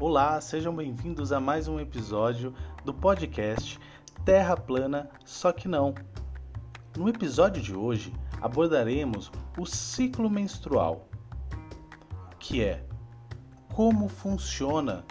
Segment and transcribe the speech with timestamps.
[0.00, 2.54] Olá, sejam bem-vindos a mais um episódio
[2.86, 3.78] do podcast
[4.24, 5.94] Terra Plana, só que não.
[6.96, 8.10] No episódio de hoje
[8.40, 11.06] abordaremos o ciclo menstrual,
[12.38, 12.82] que é
[13.74, 15.04] como funciona.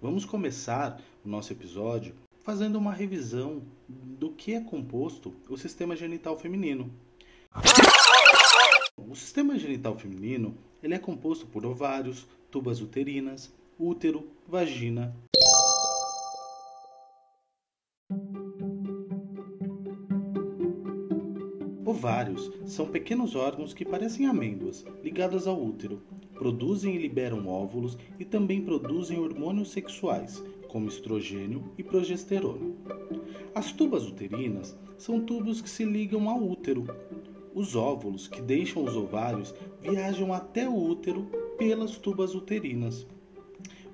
[0.00, 2.14] Vamos começar o nosso episódio
[2.50, 6.92] fazendo uma revisão do que é composto o sistema genital feminino.
[8.96, 15.14] O sistema genital feminino ele é composto por ovários, tubas uterinas, útero, vagina.
[21.86, 26.02] Ovários são pequenos órgãos que parecem amêndoas, ligadas ao útero.
[26.34, 32.72] Produzem e liberam óvulos e também produzem hormônios sexuais, como estrogênio e progesterona.
[33.54, 36.86] As tubas uterinas são tubos que se ligam ao útero.
[37.52, 41.24] Os óvulos que deixam os ovários viajam até o útero
[41.58, 43.06] pelas tubas uterinas.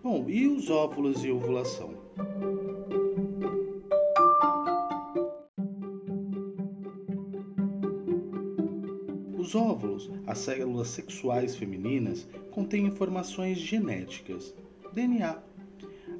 [0.02, 1.94] Bom, e os óvulos e ovulação?
[9.38, 14.54] Os óvulos, as células sexuais femininas, contêm informações genéticas,
[14.92, 15.45] DNA,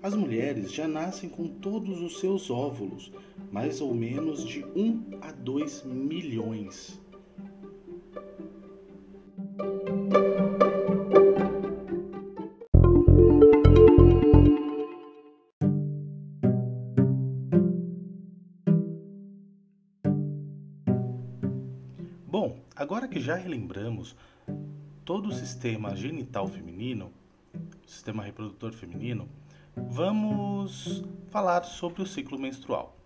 [0.06, 3.10] as mulheres já nascem com todos os seus óvulos,
[3.50, 7.02] mais ou menos de 1 a 2 milhões.
[22.28, 24.14] Bom, agora que já relembramos
[25.04, 27.10] todo o sistema genital feminino,
[27.84, 29.28] sistema reprodutor feminino,
[29.77, 32.96] vamos falar sobre o ciclo menstrual.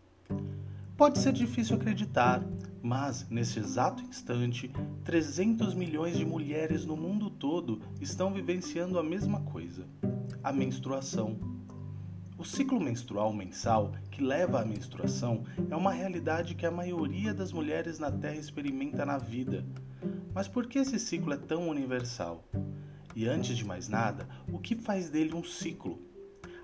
[0.97, 2.45] Pode ser difícil acreditar,
[2.83, 4.71] mas nesse exato instante,
[5.05, 9.87] 300 milhões de mulheres no mundo todo estão vivenciando a mesma coisa:
[10.43, 11.39] a menstruação.
[12.39, 17.53] O ciclo menstrual mensal que leva à menstruação é uma realidade que a maioria das
[17.53, 19.65] mulheres na Terra experimenta na vida.
[20.33, 22.45] Mas por que esse ciclo é tão universal?
[23.15, 26.10] E antes de mais nada, o que faz dele um ciclo?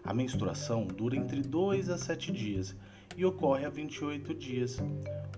[0.06, 2.76] A menstruação dura entre 2 a 7 dias
[3.16, 4.78] e ocorre a 28 dias.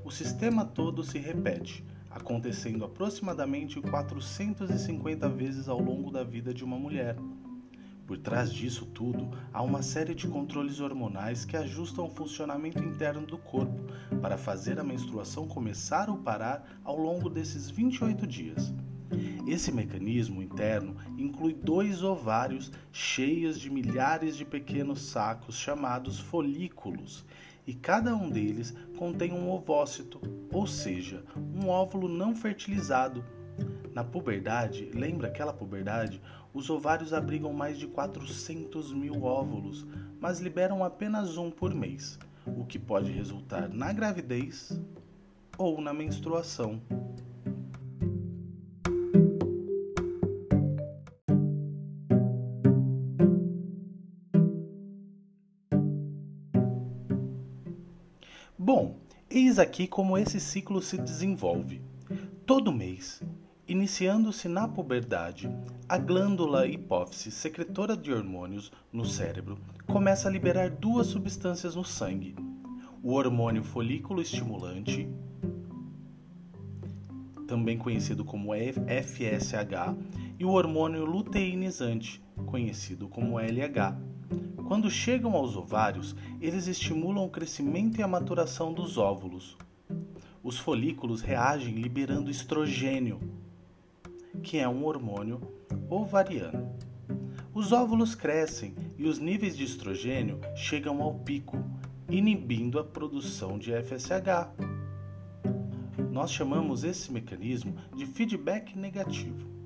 [0.05, 6.79] O sistema todo se repete, acontecendo aproximadamente 450 vezes ao longo da vida de uma
[6.79, 7.17] mulher.
[8.06, 13.27] Por trás disso tudo, há uma série de controles hormonais que ajustam o funcionamento interno
[13.27, 13.81] do corpo
[14.21, 18.75] para fazer a menstruação começar ou parar ao longo desses 28 dias.
[19.49, 27.25] Esse mecanismo interno inclui dois ovários cheios de milhares de pequenos sacos chamados folículos,
[27.67, 30.21] e cada um deles contém um ovócito,
[30.53, 33.25] ou seja, um óvulo não fertilizado.
[33.95, 36.21] Na puberdade, lembra aquela puberdade?
[36.53, 39.87] Os ovários abrigam mais de 400 mil óvulos,
[40.21, 44.79] mas liberam apenas um por mês, o que pode resultar na gravidez
[45.57, 46.83] ou na menstruação.
[58.61, 58.97] Bom,
[59.31, 61.81] eis aqui como esse ciclo se desenvolve.
[62.45, 63.23] Todo mês,
[63.69, 65.49] iniciando-se na puberdade,
[65.89, 72.35] a glândula hipófise, secretora de hormônios no cérebro, começa a liberar duas substâncias no sangue:
[73.01, 75.09] o hormônio folículo estimulante,
[77.47, 79.95] também conhecido como FSH,
[80.37, 83.97] e o hormônio luteinizante, conhecido como LH.
[84.69, 89.56] Quando chegam aos ovários, eles estimulam o crescimento e a maturação dos óvulos.
[90.45, 93.19] Os folículos reagem liberando estrogênio,
[94.43, 95.41] que é um hormônio
[95.89, 96.71] ovariano.
[97.55, 101.56] Os óvulos crescem e os níveis de estrogênio chegam ao pico,
[102.11, 104.53] inibindo a produção de FSH.
[106.12, 109.57] Nós chamamos esse mecanismo de feedback negativo.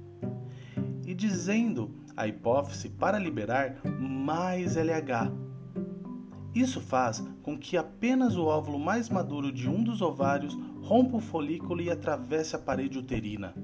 [1.22, 5.30] Dizendo a hipófise para liberar mais LH.
[6.52, 11.20] Isso faz com que apenas o óvulo mais maduro de um dos ovários rompa o
[11.20, 13.54] folículo e atravesse a parede uterina.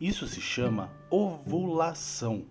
[0.00, 2.42] Isso se chama ovulação.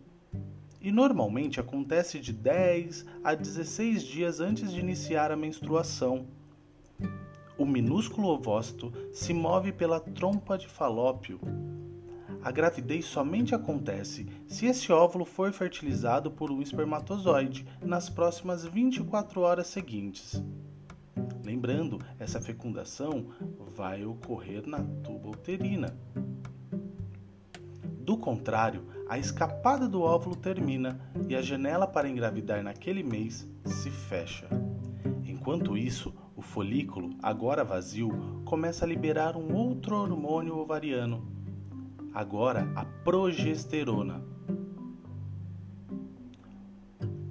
[0.79, 6.27] E normalmente acontece de 10 a 16 dias antes de iniciar a menstruação.
[7.57, 11.41] O minúsculo ovócito se move pela trompa de falópio,
[12.49, 19.41] a gravidez somente acontece se esse óvulo for fertilizado por um espermatozoide nas próximas 24
[19.41, 20.43] horas seguintes.
[21.45, 23.27] Lembrando, essa fecundação
[23.75, 25.95] vai ocorrer na tuba uterina.
[27.99, 33.91] Do contrário, a escapada do óvulo termina e a janela para engravidar naquele mês se
[33.91, 34.47] fecha.
[35.23, 41.37] Enquanto isso, o folículo, agora vazio, começa a liberar um outro hormônio ovariano,
[42.13, 44.21] agora a progesterona,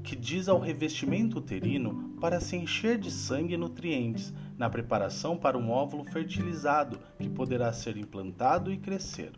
[0.02, 5.58] que diz ao revestimento uterino para se encher de sangue e nutrientes na preparação para
[5.58, 9.32] um óvulo fertilizado que poderá ser implantado e crescer.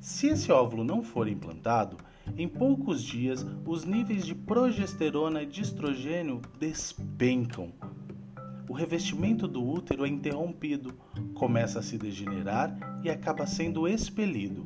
[0.00, 1.98] Se esse óvulo não for implantado,
[2.36, 7.72] em poucos dias os níveis de progesterona e de estrogênio despencam.
[8.70, 10.94] O revestimento do útero é interrompido,
[11.34, 14.64] começa a se degenerar e acaba sendo expelido.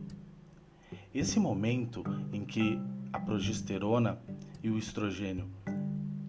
[1.15, 2.79] Esse momento em que
[3.11, 4.19] a progesterona
[4.62, 5.49] e o estrogênio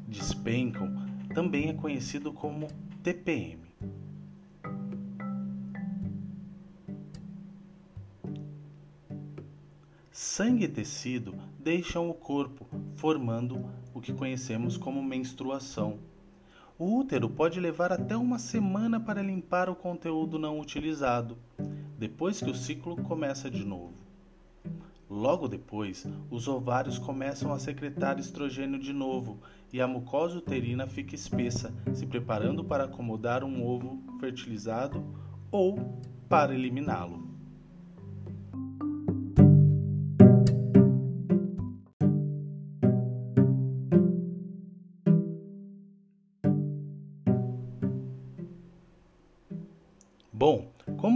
[0.07, 0.89] despencam
[1.33, 2.69] também é conhecido como
[3.03, 3.59] TPM.
[10.09, 15.99] Sangue e tecido deixam o corpo, formando o que conhecemos como menstruação.
[16.77, 21.37] O útero pode levar até uma semana para limpar o conteúdo não utilizado,
[21.97, 23.93] depois que o ciclo começa de novo.
[25.09, 29.39] Logo depois, os ovários começam a secretar estrogênio de novo
[29.71, 35.01] e a mucosa uterina fica espessa, se preparando para acomodar um ovo fertilizado
[35.49, 35.79] ou
[36.27, 37.24] para eliminá-lo.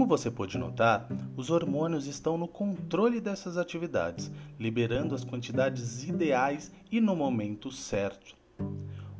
[0.09, 1.07] Você pode notar,
[1.37, 8.35] os hormônios estão no controle dessas atividades, liberando as quantidades ideais e no momento certo.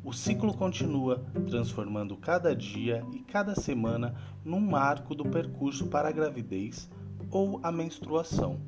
[0.02, 6.12] O ciclo continua, transformando cada dia e cada semana num marco do percurso para a
[6.12, 6.90] gravidez
[7.30, 8.58] ou a menstruação.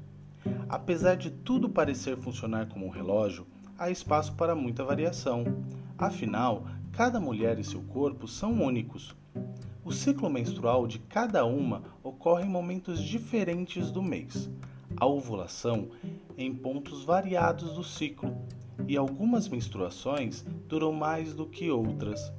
[0.69, 5.43] Apesar de tudo parecer funcionar como um relógio, há espaço para muita variação.
[5.99, 9.13] Afinal, cada mulher e seu corpo são únicos.
[9.85, 14.49] O ciclo menstrual de cada uma ocorre em momentos diferentes do mês.
[14.97, 15.91] A ovulação
[16.39, 18.33] em pontos variados do ciclo,
[18.87, 22.33] e algumas menstruações duram mais do que outras.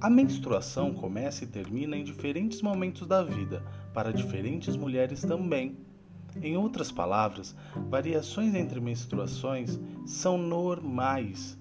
[0.00, 3.62] A menstruação começa e termina em diferentes momentos da vida,
[3.94, 5.76] para diferentes mulheres também.
[6.42, 7.54] Em outras palavras,
[7.88, 11.56] variações entre menstruações são normais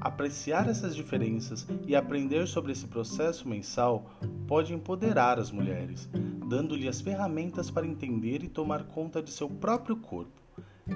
[0.00, 4.10] Apreciar essas diferenças e aprender sobre esse processo mensal
[4.46, 6.08] pode empoderar as mulheres,
[6.48, 10.40] dando-lhe as ferramentas para entender e tomar conta de seu próprio corpo.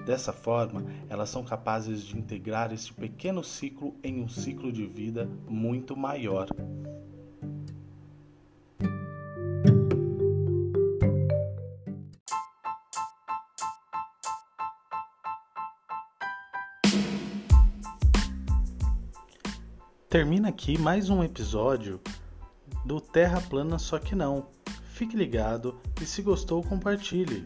[0.06, 5.28] Dessa forma, elas são capazes de integrar este pequeno ciclo em um ciclo de vida
[5.46, 6.48] muito maior.
[20.14, 22.00] Termina aqui mais um episódio
[22.84, 24.46] do Terra Plana Só Que Não.
[24.92, 27.44] Fique ligado e se gostou, compartilhe.